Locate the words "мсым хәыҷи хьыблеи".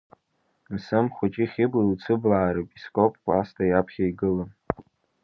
0.73-1.99